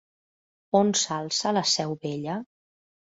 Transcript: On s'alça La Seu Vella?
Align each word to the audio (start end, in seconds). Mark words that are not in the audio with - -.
On 0.79 0.89
s'alça 1.01 1.51
La 1.57 1.63
Seu 1.73 1.93
Vella? 2.07 2.39